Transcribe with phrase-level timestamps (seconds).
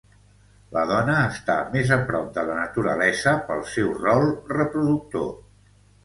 [0.75, 5.29] La dona està més a prop de la naturalesa pel seu rol reproductor.